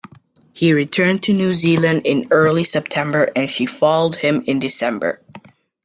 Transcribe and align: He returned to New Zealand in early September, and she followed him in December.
He 0.53 0.73
returned 0.73 1.21
to 1.25 1.33
New 1.33 1.53
Zealand 1.53 2.07
in 2.07 2.29
early 2.31 2.63
September, 2.63 3.29
and 3.35 3.47
she 3.47 3.67
followed 3.67 4.15
him 4.15 4.41
in 4.47 4.57
December. 4.57 5.21